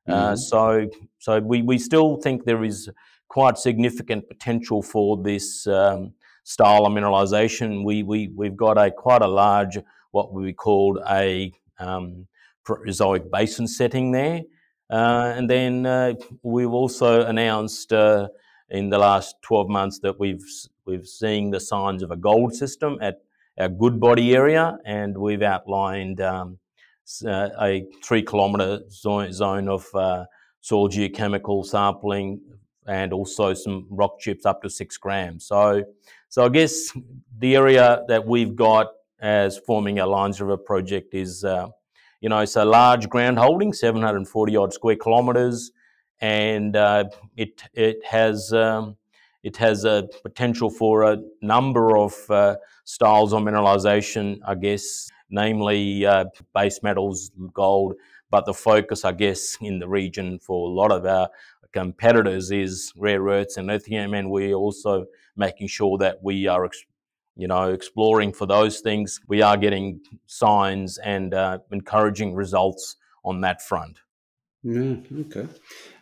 Uh, 0.07 0.31
mm-hmm. 0.31 0.35
so, 0.35 0.89
so 1.19 1.39
we, 1.41 1.61
we 1.61 1.77
still 1.77 2.15
think 2.15 2.45
there 2.45 2.63
is 2.63 2.89
quite 3.27 3.59
significant 3.59 4.27
potential 4.27 4.81
for 4.81 5.21
this 5.21 5.67
um, 5.67 6.13
style 6.43 6.85
of 6.85 6.93
mineralization. 6.93 7.83
We, 7.83 8.03
we, 8.03 8.29
we've 8.35 8.55
got 8.55 8.77
a 8.77 8.91
quite 8.91 9.21
a 9.21 9.27
large, 9.27 9.77
what 10.11 10.33
we 10.33 10.53
called 10.53 10.99
a 11.09 11.51
um, 11.79 12.27
Proterozoic 12.65 13.31
basin 13.31 13.67
setting 13.67 14.11
there. 14.11 14.41
Uh, 14.89 15.33
and 15.35 15.49
then 15.49 15.85
uh, 15.85 16.13
we've 16.41 16.71
also 16.71 17.25
announced 17.25 17.93
uh, 17.93 18.27
in 18.69 18.89
the 18.89 18.97
last 18.97 19.35
12 19.43 19.69
months 19.69 19.99
that 19.99 20.19
we've, 20.19 20.43
we've 20.85 21.07
seen 21.07 21.51
the 21.51 21.59
signs 21.59 22.01
of 22.01 22.11
a 22.11 22.17
gold 22.17 22.53
system 22.53 22.97
at 23.01 23.17
our 23.59 23.69
good 23.69 23.99
body 23.99 24.35
area, 24.35 24.77
and 24.85 25.17
we've 25.17 25.41
outlined 25.41 26.21
um, 26.21 26.57
uh, 27.25 27.49
a 27.61 27.85
three 28.03 28.23
kilometre 28.23 28.79
zone, 28.89 29.33
zone 29.33 29.67
of 29.67 29.85
uh, 29.93 30.25
soil 30.61 30.89
geochemical 30.89 31.65
sampling 31.65 32.39
and 32.89 33.13
also 33.13 33.53
some 33.53 33.85
rock 33.89 34.19
chips 34.19 34.45
up 34.45 34.61
to 34.63 34.69
six 34.69 34.97
grams. 34.97 35.45
So 35.45 35.83
so 36.27 36.45
I 36.45 36.49
guess 36.49 36.91
the 37.37 37.55
area 37.55 38.03
that 38.07 38.25
we've 38.25 38.55
got 38.55 38.87
as 39.21 39.57
forming 39.57 39.99
our 39.99 40.07
Lyons 40.07 40.41
River 40.41 40.57
project 40.57 41.13
is, 41.13 41.43
uh, 41.43 41.67
you 42.21 42.29
know, 42.29 42.39
it's 42.39 42.55
a 42.55 42.65
large 42.65 43.09
ground 43.09 43.37
holding, 43.37 43.73
740 43.73 44.55
odd 44.55 44.73
square 44.73 44.95
kilometres, 44.95 45.71
and 46.19 46.75
uh, 46.75 47.05
it 47.37 47.61
it 47.73 48.03
has 48.05 48.51
um, 48.53 48.97
it 49.43 49.55
has 49.57 49.85
a 49.85 50.07
potential 50.23 50.69
for 50.69 51.03
a 51.03 51.17
number 51.41 51.95
of 51.95 52.13
uh, 52.29 52.55
styles 52.85 53.33
of 53.33 53.41
mineralisation, 53.43 54.39
I 54.45 54.55
guess, 54.55 55.09
namely 55.29 56.05
uh, 56.05 56.25
base 56.53 56.81
metals, 56.83 57.31
gold, 57.53 57.95
but 58.29 58.45
the 58.45 58.53
focus, 58.53 59.05
I 59.05 59.13
guess, 59.13 59.57
in 59.61 59.79
the 59.79 59.87
region 59.87 60.39
for 60.39 60.69
a 60.69 60.73
lot 60.73 60.91
of 60.91 61.05
our 61.05 61.29
competitors 61.73 62.51
is 62.51 62.91
rare 62.97 63.23
earths 63.23 63.57
and 63.57 63.67
lithium, 63.67 64.13
and 64.13 64.29
we're 64.29 64.53
also 64.53 65.05
making 65.35 65.67
sure 65.67 65.97
that 65.97 66.17
we 66.23 66.47
are, 66.47 66.69
you 67.35 67.47
know, 67.47 67.71
exploring 67.71 68.33
for 68.33 68.45
those 68.45 68.79
things. 68.79 69.19
We 69.27 69.41
are 69.41 69.57
getting 69.57 70.01
signs 70.27 70.97
and 70.97 71.33
uh, 71.33 71.59
encouraging 71.71 72.33
results 72.33 72.95
on 73.23 73.41
that 73.41 73.61
front. 73.61 73.99
Yeah, 74.63 74.95
okay. 75.21 75.47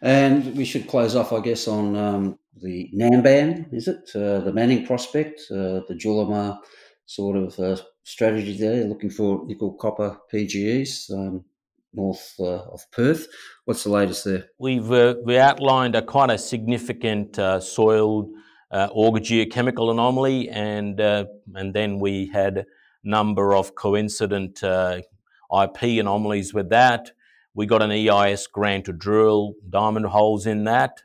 And 0.01 0.55
we 0.55 0.65
should 0.65 0.87
close 0.87 1.15
off, 1.15 1.31
I 1.31 1.41
guess, 1.41 1.67
on 1.67 1.95
um, 1.95 2.39
the 2.55 2.89
Namban, 2.95 3.71
is 3.71 3.87
it? 3.87 4.09
Uh, 4.15 4.39
the 4.39 4.51
Manning 4.51 4.85
prospect, 4.85 5.41
uh, 5.51 5.81
the 5.87 5.95
Julimar 5.95 6.59
sort 7.05 7.37
of 7.37 7.59
uh, 7.59 7.77
strategy 8.03 8.57
there, 8.57 8.83
looking 8.85 9.11
for 9.11 9.45
nickel 9.45 9.73
copper 9.73 10.17
PGEs. 10.33 11.11
Um, 11.13 11.45
north 11.93 12.35
uh, 12.39 12.63
of 12.71 12.89
Perth. 12.91 13.27
What's 13.65 13.83
the 13.83 13.89
latest 13.89 14.25
there? 14.25 14.45
We've 14.59 14.91
uh, 14.91 15.15
we 15.23 15.37
outlined 15.37 15.95
a 15.95 16.01
quite 16.01 16.29
a 16.29 16.37
significant 16.37 17.37
uh, 17.39 17.59
soil 17.59 18.29
uh, 18.71 18.89
geochemical 18.89 19.91
anomaly, 19.91 20.49
and 20.49 20.99
and 20.99 21.73
then 21.73 21.99
we 21.99 22.27
had 22.27 22.57
a 22.59 22.65
number 23.03 23.55
of 23.55 23.75
coincident 23.75 24.61
IP 24.63 25.83
anomalies 25.83 26.53
with 26.53 26.69
that. 26.69 27.11
We 27.53 27.65
got 27.65 27.81
an 27.81 27.91
EIS 27.91 28.47
grant 28.47 28.85
to 28.85 28.93
drill 28.93 29.53
diamond 29.69 30.07
holes 30.07 30.45
in 30.45 30.65
that 30.65 31.01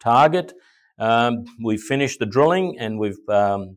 target. 0.00 0.52
Um, 0.98 1.44
we 1.62 1.76
finished 1.76 2.18
the 2.18 2.26
drilling, 2.26 2.78
and 2.78 2.98
we've 2.98 3.28
um, 3.28 3.76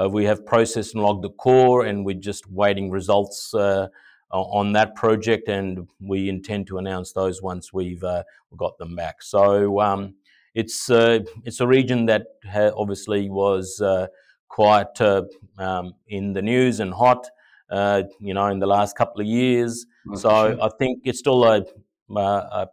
uh, 0.00 0.08
we 0.08 0.24
have 0.24 0.46
processed 0.46 0.94
and 0.94 1.02
logged 1.02 1.24
the 1.24 1.30
core, 1.30 1.84
and 1.84 2.04
we're 2.04 2.18
just 2.18 2.50
waiting 2.50 2.90
results 2.90 3.52
uh, 3.52 3.88
on 4.30 4.72
that 4.72 4.94
project, 4.94 5.48
and 5.48 5.88
we 6.00 6.28
intend 6.28 6.66
to 6.68 6.78
announce 6.78 7.12
those 7.12 7.40
once 7.42 7.72
we've 7.72 8.04
uh, 8.04 8.24
got 8.56 8.78
them 8.78 8.96
back. 8.96 9.22
So. 9.22 9.80
Um, 9.80 10.14
it's 10.54 10.90
uh, 10.90 11.20
it's 11.44 11.60
a 11.60 11.66
region 11.68 12.06
that 12.06 12.26
ha- 12.44 12.72
obviously 12.76 13.30
was 13.30 13.80
uh, 13.80 14.08
quite 14.48 15.00
uh, 15.00 15.22
um, 15.56 15.94
in 16.08 16.32
the 16.32 16.42
news 16.42 16.80
and 16.80 16.92
hot, 16.92 17.28
uh, 17.70 18.02
you 18.18 18.34
know, 18.34 18.46
in 18.46 18.58
the 18.58 18.66
last 18.66 18.96
couple 18.96 19.20
of 19.20 19.26
years. 19.28 19.86
Okay. 20.08 20.20
So 20.20 20.58
I 20.60 20.68
think 20.78 21.02
it's 21.04 21.20
still 21.20 21.44
a, 21.44 21.64
a, 22.16 22.66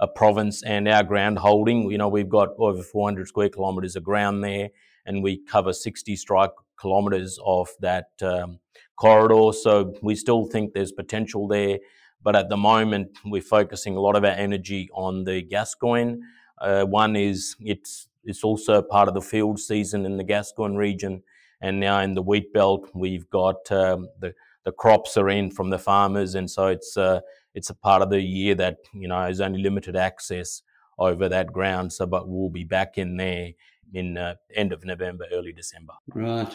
a 0.00 0.08
province 0.08 0.62
and 0.62 0.86
our 0.86 1.02
ground 1.02 1.38
holding. 1.38 1.90
You 1.90 1.98
know, 1.98 2.08
we've 2.08 2.28
got 2.28 2.50
over 2.58 2.82
400 2.82 3.26
square 3.28 3.48
kilometres 3.48 3.96
of 3.96 4.04
ground 4.04 4.44
there, 4.44 4.68
and 5.06 5.22
we 5.22 5.38
cover 5.38 5.72
60 5.72 6.16
strike 6.16 6.52
kilometres 6.78 7.38
of 7.44 7.70
that 7.80 8.10
um, 8.22 8.58
corridor. 9.00 9.52
So 9.52 9.94
we 10.02 10.14
still 10.14 10.44
think 10.44 10.72
there's 10.72 10.92
potential 10.92 11.48
there. 11.48 11.78
But 12.22 12.36
at 12.36 12.50
the 12.50 12.56
moment, 12.56 13.18
we're 13.24 13.40
focusing 13.40 13.96
a 13.96 14.00
lot 14.00 14.14
of 14.14 14.24
our 14.24 14.30
energy 14.30 14.90
on 14.92 15.24
the 15.24 15.42
Gascoyne. 15.42 16.20
Uh, 16.60 16.84
one 16.84 17.16
is 17.16 17.56
it's 17.60 18.08
it's 18.24 18.44
also 18.44 18.82
part 18.82 19.08
of 19.08 19.14
the 19.14 19.22
field 19.22 19.58
season 19.58 20.04
in 20.04 20.18
the 20.18 20.24
Gascoyne 20.24 20.76
region, 20.76 21.22
and 21.62 21.80
now 21.80 21.98
in 22.00 22.12
the 22.12 22.20
wheat 22.20 22.52
belt 22.52 22.90
we've 22.94 23.28
got 23.30 23.72
um, 23.72 24.08
the 24.20 24.34
the 24.64 24.72
crops 24.72 25.16
are 25.16 25.30
in 25.30 25.50
from 25.50 25.70
the 25.70 25.78
farmers, 25.78 26.34
and 26.34 26.50
so 26.50 26.66
it's 26.66 26.98
uh, 26.98 27.20
it's 27.54 27.70
a 27.70 27.74
part 27.74 28.02
of 28.02 28.10
the 28.10 28.20
year 28.20 28.54
that 28.56 28.76
you 28.92 29.08
know 29.08 29.22
has 29.22 29.40
only 29.40 29.62
limited 29.62 29.96
access 29.96 30.60
over 30.98 31.26
that 31.30 31.50
ground. 31.50 31.92
So, 31.94 32.04
but 32.04 32.28
we'll 32.28 32.50
be 32.50 32.64
back 32.64 32.98
in 32.98 33.16
there 33.16 33.52
in 33.94 34.18
uh, 34.18 34.34
end 34.54 34.72
of 34.72 34.84
November, 34.84 35.24
early 35.32 35.52
December. 35.52 35.94
Right. 36.14 36.54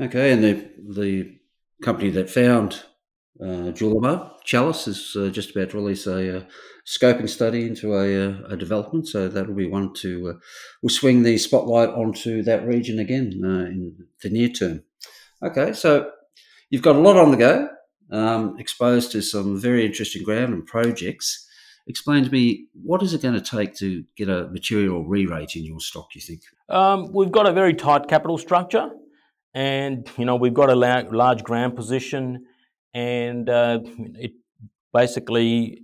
Okay. 0.00 0.32
And 0.32 0.42
the 0.42 0.70
the 0.88 1.38
company 1.82 2.10
that 2.10 2.30
found 2.30 2.82
uh, 3.40 3.70
Julimar 3.72 4.32
Chalice 4.44 4.88
is 4.88 5.16
uh, 5.16 5.28
just 5.28 5.50
about 5.50 5.70
to 5.70 5.76
release 5.76 6.06
a 6.06 6.38
uh, 6.38 6.44
scoping 6.86 7.28
study 7.28 7.66
into 7.66 7.94
a, 7.94 8.30
uh, 8.30 8.38
a, 8.48 8.56
development, 8.56 9.08
so 9.08 9.28
that'll 9.28 9.54
be 9.54 9.68
one 9.68 9.92
to 9.94 10.28
uh, 10.28 10.32
we'll 10.82 10.90
swing 10.90 11.22
the 11.22 11.36
spotlight 11.36 11.90
onto 11.90 12.42
that 12.44 12.66
region 12.66 12.98
again 12.98 13.40
uh, 13.44 13.66
in 13.66 13.94
the 14.22 14.30
near 14.30 14.48
term. 14.48 14.82
Okay, 15.42 15.72
so 15.72 16.10
you've 16.70 16.82
got 16.82 16.96
a 16.96 17.00
lot 17.00 17.16
on 17.16 17.30
the 17.30 17.36
go, 17.36 17.68
um, 18.10 18.56
exposed 18.58 19.12
to 19.12 19.20
some 19.20 19.60
very 19.60 19.84
interesting 19.84 20.22
ground 20.22 20.54
and 20.54 20.64
projects. 20.64 21.46
Explain 21.88 22.24
to 22.24 22.30
me 22.30 22.68
what 22.72 23.02
is 23.02 23.12
it 23.12 23.22
going 23.22 23.34
to 23.34 23.40
take 23.40 23.74
to 23.76 24.04
get 24.16 24.28
a 24.28 24.48
material 24.48 25.04
re-rate 25.04 25.56
in 25.56 25.64
your 25.64 25.80
stock? 25.80 26.08
You 26.14 26.20
think? 26.20 26.40
Um, 26.68 27.12
we've 27.12 27.30
got 27.30 27.46
a 27.46 27.52
very 27.52 27.74
tight 27.74 28.08
capital 28.08 28.38
structure, 28.38 28.90
and 29.56 30.08
you 30.18 30.24
know 30.26 30.36
we've 30.36 30.54
got 30.54 30.70
a 30.70 30.76
large 30.76 31.42
ground 31.42 31.74
position 31.74 32.44
and 32.92 33.48
uh, 33.48 33.80
it 34.14 34.32
basically 34.92 35.80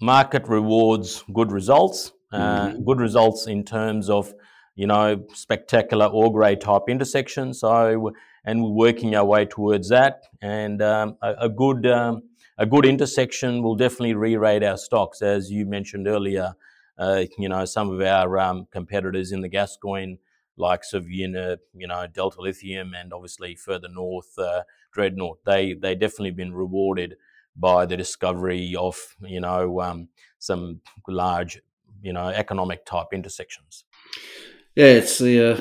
market 0.00 0.46
rewards 0.48 1.24
good 1.32 1.50
results. 1.50 2.12
uh, 2.32 2.66
mm-hmm. 2.68 2.84
good 2.84 3.00
results 3.00 3.46
in 3.46 3.64
terms 3.64 4.10
of 4.10 4.34
you 4.74 4.86
know 4.86 5.24
spectacular 5.32 6.06
or 6.06 6.32
grade 6.32 6.60
type 6.60 6.82
intersections. 6.88 7.60
So 7.60 8.12
and 8.44 8.62
we're 8.62 8.70
working 8.70 9.14
our 9.14 9.24
way 9.24 9.46
towards 9.46 9.88
that. 9.88 10.24
And 10.42 10.82
um, 10.82 11.16
a, 11.22 11.34
a, 11.42 11.48
good 11.48 11.86
um, 11.86 12.22
a 12.58 12.66
good 12.66 12.84
intersection 12.84 13.62
will 13.62 13.76
definitely 13.76 14.14
re-rate 14.14 14.62
our 14.62 14.76
stocks, 14.76 15.22
as 15.22 15.50
you 15.50 15.64
mentioned 15.64 16.06
earlier. 16.06 16.54
Uh, 16.98 17.24
you 17.38 17.48
know, 17.48 17.64
some 17.64 17.90
of 17.90 18.00
our 18.00 18.38
um, 18.38 18.66
competitors 18.70 19.32
in 19.32 19.40
the 19.40 19.48
Gascoyne, 19.48 20.18
likes 20.56 20.92
of 20.92 21.08
know, 21.08 21.56
you 21.74 21.86
know 21.86 22.06
Delta 22.06 22.40
Lithium, 22.40 22.94
and 22.94 23.12
obviously 23.12 23.54
further 23.54 23.88
north, 23.88 24.38
uh, 24.38 24.62
Dreadnought, 24.92 25.38
they 25.44 25.74
they 25.74 25.94
definitely 25.94 26.30
been 26.30 26.54
rewarded 26.54 27.16
by 27.56 27.86
the 27.86 27.96
discovery 27.96 28.74
of 28.76 28.96
you 29.22 29.40
know 29.40 29.80
um, 29.80 30.08
some 30.38 30.80
large 31.08 31.60
you 32.02 32.12
know 32.12 32.28
economic 32.28 32.84
type 32.84 33.08
intersections. 33.12 33.84
Yeah, 34.76 34.86
it's 34.86 35.18
the 35.18 35.52
uh, 35.52 35.60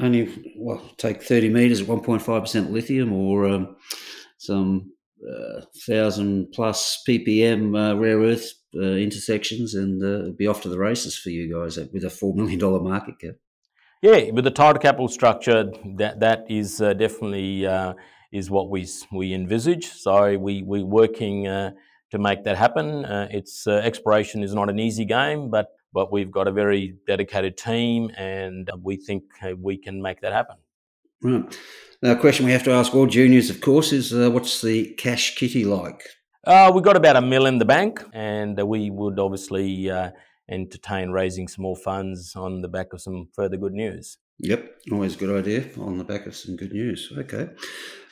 only 0.00 0.54
well 0.56 0.82
take 0.96 1.22
thirty 1.22 1.50
meters 1.50 1.82
at 1.82 1.88
one 1.88 2.00
point 2.00 2.22
five 2.22 2.42
percent 2.42 2.72
lithium, 2.72 3.12
or 3.12 3.46
um, 3.46 3.76
some 4.38 4.92
uh, 5.28 5.62
thousand 5.86 6.52
plus 6.52 7.02
ppm 7.08 7.76
uh, 7.76 7.96
rare 7.96 8.18
earth 8.20 8.52
uh, 8.74 8.80
intersections, 8.80 9.74
and 9.74 10.02
uh, 10.02 10.30
be 10.36 10.46
off 10.46 10.62
to 10.62 10.68
the 10.68 10.78
races 10.78 11.16
for 11.16 11.30
you 11.30 11.52
guys 11.52 11.78
with 11.92 12.04
a 12.04 12.10
four 12.10 12.34
million 12.34 12.58
dollar 12.58 12.80
market 12.80 13.18
cap. 13.18 13.34
Yeah, 14.02 14.30
with 14.30 14.44
the 14.44 14.50
tighter 14.50 14.78
capital 14.78 15.08
structure, 15.08 15.70
that 15.96 16.20
that 16.20 16.44
is 16.48 16.80
uh, 16.80 16.94
definitely 16.94 17.66
is 18.30 18.50
what 18.50 18.70
we 18.70 18.86
we 19.12 19.34
envisage. 19.34 19.86
So 19.86 20.38
we 20.38 20.62
we're 20.62 20.84
working 20.84 21.44
to 21.44 22.18
make 22.18 22.44
that 22.44 22.56
happen. 22.56 23.04
it's 23.30 23.66
exploration 23.66 24.42
is 24.42 24.54
not 24.54 24.70
an 24.70 24.78
easy 24.78 25.04
game, 25.04 25.50
but 25.50 25.68
but 25.92 26.12
we've 26.12 26.30
got 26.30 26.46
a 26.46 26.52
very 26.52 26.94
dedicated 27.06 27.56
team 27.56 28.10
and 28.16 28.70
we 28.82 28.96
think 28.96 29.24
we 29.58 29.76
can 29.76 30.00
make 30.02 30.20
that 30.20 30.32
happen. 30.32 30.56
Right. 31.22 31.58
Now, 32.00 32.12
a 32.12 32.16
question 32.16 32.46
we 32.46 32.52
have 32.52 32.62
to 32.64 32.70
ask 32.70 32.94
all 32.94 33.06
juniors, 33.06 33.50
of 33.50 33.60
course, 33.60 33.92
is 33.92 34.12
uh, 34.12 34.30
what's 34.30 34.60
the 34.62 34.94
cash 34.94 35.34
kitty 35.34 35.64
like? 35.64 36.02
Uh, 36.46 36.70
we've 36.72 36.84
got 36.84 36.96
about 36.96 37.16
a 37.16 37.20
mill 37.20 37.46
in 37.46 37.58
the 37.58 37.64
bank, 37.64 38.02
and 38.12 38.56
we 38.62 38.90
would 38.90 39.18
obviously 39.18 39.90
uh, 39.90 40.10
entertain 40.50 41.10
raising 41.10 41.48
some 41.48 41.62
more 41.62 41.76
funds 41.76 42.34
on 42.34 42.62
the 42.62 42.68
back 42.68 42.92
of 42.92 43.00
some 43.00 43.28
further 43.34 43.56
good 43.56 43.74
news. 43.74 44.18
Yep, 44.40 44.82
always 44.92 45.16
a 45.16 45.18
good 45.18 45.36
idea 45.36 45.68
on 45.80 45.98
the 45.98 46.04
back 46.04 46.26
of 46.26 46.36
some 46.36 46.56
good 46.56 46.72
news. 46.72 47.12
Okay. 47.16 47.48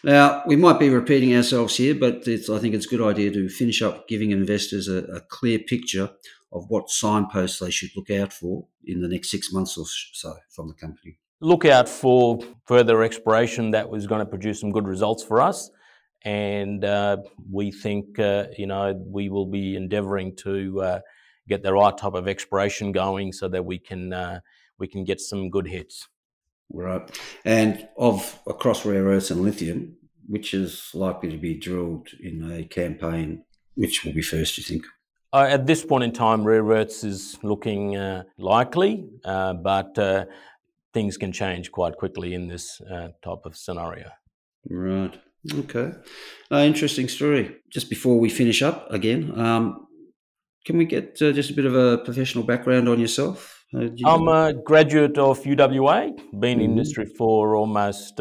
Now, 0.03 0.43
we 0.47 0.57
might 0.57 0.79
be 0.79 0.91
repeating 0.91 1.35
ourselves 1.35 1.77
here, 1.77 1.95
but 1.95 2.29
I 2.29 2.59
think 2.59 2.75
it's 2.75 2.87
a 2.87 2.97
good 2.97 3.03
idea 3.03 3.31
to 3.33 3.49
finish 3.49 3.81
up 3.81 4.09
giving 4.09 4.33
investors 4.33 4.89
a, 4.89 5.05
a 5.05 5.21
clear 5.21 5.59
picture 5.59 6.11
of 6.53 6.65
what 6.69 6.91
signposts 6.91 7.59
they 7.59 7.71
should 7.71 7.91
look 7.97 8.11
out 8.11 8.33
for 8.33 8.67
in 8.85 9.01
the 9.01 9.09
next 9.09 9.31
six 9.31 9.53
months 9.53 9.77
or 9.77 9.85
so 10.13 10.35
from 10.51 10.69
the 10.69 10.75
company? 10.75 11.19
Look 11.41 11.65
out 11.65 11.89
for 11.89 12.41
further 12.67 13.03
exploration 13.03 13.73
that 13.73 13.91
was 13.91 14.07
going 14.07 14.21
to 14.21 14.27
produce 14.27 14.61
some 14.61 14.73
good 14.73 14.89
results 14.89 15.23
for 15.23 15.41
us. 15.41 15.71
And 16.25 16.85
uh, 16.85 17.19
we 17.53 17.71
think, 17.71 18.19
uh, 18.19 18.47
you 18.57 18.67
know, 18.67 19.01
we 19.07 19.29
will 19.29 19.47
be 19.47 19.77
endeavouring 19.77 20.35
to 20.37 20.81
uh, 20.81 21.01
get 21.49 21.63
the 21.63 21.73
right 21.73 21.97
type 21.97 22.15
of 22.15 22.29
exploration 22.29 22.93
going 22.93 23.33
so 23.33 23.49
that 23.49 23.65
we 23.65 23.79
can 23.79 24.13
uh, 24.13 24.41
we 24.79 24.89
can 24.89 25.05
get 25.05 25.21
some 25.21 25.51
good 25.51 25.67
hits. 25.67 26.09
Right. 26.73 27.09
And 27.45 27.89
of 27.97 28.41
across 28.47 28.85
rare 28.85 29.05
earths 29.05 29.31
and 29.31 29.43
lithium, 29.43 29.97
which 30.27 30.53
is 30.53 30.91
likely 30.95 31.31
to 31.31 31.39
be 31.39 31.55
drilled 31.55 32.09
in 32.21 32.51
a 32.51 32.65
campaign, 32.65 33.45
which 33.75 34.05
will 34.05 34.13
be 34.13 34.23
first, 34.23 34.59
you 34.59 34.65
think? 34.65 34.85
Uh, 35.33 35.47
at 35.49 35.67
this 35.67 35.85
point 35.85 36.05
in 36.05 36.13
time, 36.13 36.45
rare 36.45 36.65
earths 36.65 37.05
is 37.05 37.39
looking 37.43 37.97
uh, 37.97 38.25
likely, 38.39 39.09
uh, 39.25 39.53
but 39.53 39.99
uh, 39.99 40.25
things 40.95 41.17
can 41.17 41.33
change 41.33 41.71
quite 41.71 41.97
quickly 41.97 42.35
in 42.35 42.49
this 42.49 42.81
uh, 42.81 43.09
type 43.23 43.45
of 43.45 43.57
scenario. 43.57 44.09
Right. 44.69 45.15
Okay. 45.53 45.93
Uh, 46.51 46.57
interesting 46.59 47.09
story. 47.09 47.57
Just 47.71 47.89
before 47.89 48.19
we 48.19 48.29
finish 48.29 48.63
up 48.63 48.91
again, 48.91 49.39
um, 49.39 49.86
can 50.67 50.77
we 50.77 50.85
get 50.85 51.17
just 51.17 51.51
a 51.51 51.55
bit 51.55 51.65
of 51.65 51.75
a 51.75 51.99
professional 51.99 52.45
background 52.45 52.89
on 52.89 53.01
yourself? 53.01 53.65
You 53.73 54.07
I'm 54.07 54.29
a 54.29 54.53
graduate 54.53 55.17
of 55.17 55.43
UWA, 55.43 56.17
been 56.17 56.59
mm-hmm. 56.59 56.61
in 56.61 56.61
industry 56.61 57.07
for 57.07 57.55
almost 57.55 58.19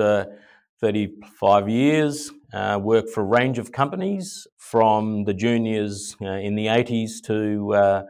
35 0.80 1.70
years. 1.70 2.32
Uh, 2.54 2.80
worked 2.82 3.10
for 3.10 3.22
a 3.22 3.26
range 3.26 3.58
of 3.58 3.72
companies 3.72 4.48
from 4.58 5.26
the 5.26 5.34
juniors 5.34 6.16
uh, 6.22 6.26
in 6.26 6.56
the 6.56 6.68
80s 6.68 7.22
to 7.26 7.74
uh, 7.74 8.04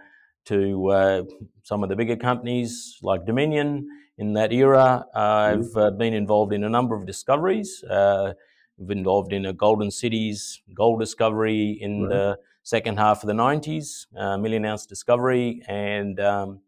to 0.46 0.88
uh, 0.92 1.24
some 1.64 1.82
of 1.82 1.90
the 1.90 1.96
bigger 1.96 2.16
companies 2.16 3.00
like 3.02 3.26
Dominion. 3.26 3.88
In 4.18 4.34
that 4.34 4.54
era, 4.54 5.06
I've 5.16 5.60
mm-hmm. 5.60 5.78
uh, 5.78 5.92
been 5.92 6.14
involved 6.14 6.54
in 6.54 6.64
a 6.64 6.70
number 6.70 6.96
of 6.96 7.06
discoveries. 7.06 7.84
Uh, 7.84 8.34
I've 8.80 8.88
been 8.88 9.00
involved 9.00 9.34
in 9.34 9.46
a 9.46 9.54
Golden 9.54 9.92
Cities 9.92 10.62
gold 10.74 11.00
discovery 11.00 11.78
in 11.82 12.04
right. 12.04 12.10
the 12.10 12.38
second 12.66 12.98
half 12.98 13.24
of 13.24 13.28
the 13.28 13.34
90s, 13.34 14.06
million 14.42 14.66
ounce 14.66 14.86
discovery, 14.86 15.62
and 15.70 16.20
um, 16.20 16.60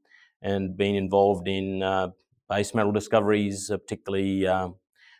and 0.42 0.78
been 0.78 0.96
involved 0.96 1.50
in 1.50 1.80
base 2.50 2.74
metal 2.74 2.94
discoveries, 2.94 3.70
particularly. 3.70 4.48
Um, 4.48 4.76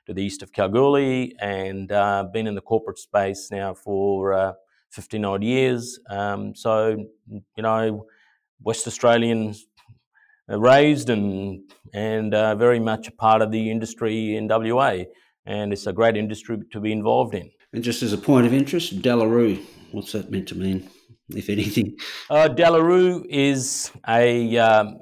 to 0.08 0.14
the 0.14 0.24
east 0.24 0.42
of 0.42 0.54
Kalgoorlie 0.54 1.36
and 1.40 1.92
uh, 1.92 2.24
been 2.32 2.48
in 2.48 2.56
the 2.56 2.62
corporate 2.62 2.98
space 2.98 3.50
now 3.52 3.74
for 3.74 4.34
uh, 4.34 4.54
15 4.92 5.26
odd 5.26 5.44
years. 5.44 6.00
Um, 6.10 6.56
so, 6.56 6.96
you 7.30 7.44
know, 7.64 8.08
West 8.62 8.88
Australians 8.88 9.68
raised 10.48 11.10
and 11.10 11.70
and 11.94 12.34
uh, 12.34 12.56
very 12.56 12.80
much 12.80 13.08
a 13.08 13.12
part 13.12 13.42
of 13.42 13.52
the 13.52 13.70
industry 13.70 14.36
in 14.38 14.48
WA, 14.48 15.04
and 15.48 15.72
it's 15.74 15.88
a 15.88 15.94
great 15.94 16.18
industry 16.18 16.60
to 16.72 16.80
be 16.80 16.92
involved 16.92 17.34
in. 17.34 17.50
And 17.74 17.84
just 17.84 18.04
as 18.04 18.14
a 18.14 18.18
point 18.18 18.46
of 18.46 18.54
interest, 18.54 19.02
Dalaroo, 19.02 19.64
what's 19.92 20.12
that 20.12 20.30
meant 20.30 20.50
to 20.50 20.56
mean, 20.56 20.90
if 21.30 21.50
anything? 21.50 21.98
Uh, 22.30 22.50
Dalaroo 22.50 23.26
is 23.30 23.92
a 24.08 24.58
um, 24.58 25.00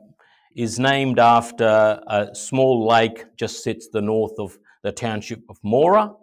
is 0.55 0.79
named 0.79 1.19
after 1.19 1.99
a 2.07 2.29
small 2.33 2.87
lake 2.87 3.25
just 3.35 3.63
sits 3.63 3.89
the 3.89 4.01
north 4.01 4.33
of 4.39 4.57
the 4.83 4.91
township 4.91 5.41
of 5.49 5.59
Moora. 5.63 6.15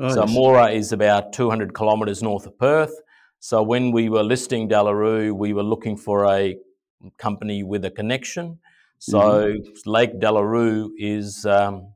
Oh, 0.00 0.14
so 0.14 0.24
yes. 0.26 0.36
Moora 0.36 0.74
is 0.74 0.92
about 0.92 1.32
200 1.32 1.74
kilometres 1.74 2.22
north 2.22 2.46
of 2.46 2.58
Perth. 2.58 2.94
So 3.40 3.62
when 3.62 3.92
we 3.92 4.08
were 4.08 4.22
listing 4.22 4.68
Dalaroo, 4.68 5.32
we 5.32 5.52
were 5.52 5.62
looking 5.62 5.96
for 5.96 6.26
a 6.26 6.56
company 7.16 7.62
with 7.62 7.84
a 7.84 7.90
connection. 7.90 8.58
So 8.98 9.20
mm-hmm. 9.20 9.90
Lake 9.90 10.20
Dalaroo 10.20 10.90
is 10.98 11.46
um, 11.46 11.92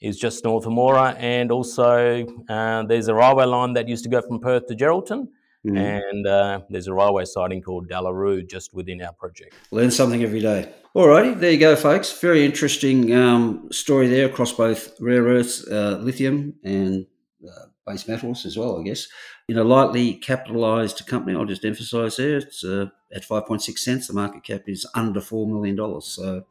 is 0.00 0.18
just 0.18 0.44
north 0.44 0.66
of 0.66 0.72
Moora, 0.72 1.16
and 1.18 1.50
also 1.50 2.26
uh, 2.48 2.82
there's 2.84 3.08
a 3.08 3.14
railway 3.14 3.44
line 3.44 3.72
that 3.74 3.88
used 3.88 4.04
to 4.04 4.10
go 4.10 4.20
from 4.20 4.40
Perth 4.40 4.66
to 4.66 4.74
Geraldton. 4.74 5.28
Mm-hmm. 5.66 5.76
And 5.76 6.26
uh, 6.26 6.60
there's 6.70 6.86
a 6.86 6.94
railway 6.94 7.24
siding 7.24 7.62
called 7.62 7.88
Dalaroo 7.88 8.48
just 8.48 8.72
within 8.72 9.02
our 9.02 9.12
project. 9.12 9.54
Learn 9.72 9.90
something 9.90 10.22
every 10.22 10.40
day. 10.40 10.72
Alrighty, 10.94 11.38
there 11.38 11.50
you 11.50 11.58
go, 11.58 11.74
folks. 11.74 12.18
Very 12.20 12.44
interesting 12.44 13.12
um, 13.14 13.68
story 13.72 14.06
there 14.08 14.26
across 14.26 14.52
both 14.52 14.98
rare 15.00 15.24
earths, 15.24 15.66
uh, 15.66 15.98
lithium, 16.00 16.54
and 16.62 17.06
uh, 17.44 17.66
base 17.86 18.06
metals 18.08 18.46
as 18.46 18.56
well, 18.56 18.80
I 18.80 18.84
guess. 18.84 19.08
In 19.48 19.58
a 19.58 19.64
lightly 19.64 20.14
capitalised 20.14 21.06
company, 21.06 21.36
I'll 21.36 21.44
just 21.44 21.64
emphasise 21.64 22.16
there, 22.16 22.38
it's 22.38 22.64
uh, 22.64 22.86
at 23.14 23.22
5.6 23.22 23.78
cents. 23.78 24.08
The 24.08 24.14
market 24.14 24.44
cap 24.44 24.62
is 24.66 24.86
under 24.94 25.20
$4 25.20 25.48
million. 25.48 26.00
So, 26.00 26.44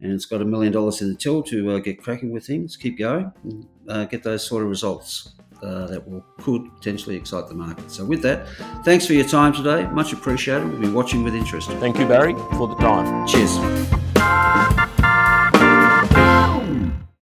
and 0.00 0.12
it's 0.12 0.26
got 0.26 0.40
a 0.42 0.44
million 0.44 0.72
dollars 0.72 1.00
in 1.02 1.08
the 1.08 1.14
till 1.14 1.42
to 1.44 1.72
uh, 1.72 1.78
get 1.78 2.02
cracking 2.02 2.32
with 2.32 2.46
things, 2.46 2.76
keep 2.76 2.98
going, 2.98 3.32
and, 3.44 3.66
uh, 3.88 4.04
get 4.04 4.22
those 4.22 4.46
sort 4.46 4.62
of 4.62 4.68
results. 4.68 5.32
Uh, 5.62 5.86
that 5.86 6.06
will 6.06 6.22
could 6.38 6.70
potentially 6.74 7.16
excite 7.16 7.48
the 7.48 7.54
market. 7.54 7.90
So, 7.90 8.04
with 8.04 8.20
that, 8.20 8.46
thanks 8.84 9.06
for 9.06 9.14
your 9.14 9.24
time 9.24 9.54
today. 9.54 9.86
Much 9.86 10.12
appreciated. 10.12 10.68
We'll 10.68 10.82
be 10.82 10.90
watching 10.90 11.24
with 11.24 11.34
interest. 11.34 11.70
Thank 11.70 11.98
you, 11.98 12.06
Barry, 12.06 12.34
for 12.58 12.68
the 12.68 12.74
time. 12.74 13.26
Cheers. 13.26 14.05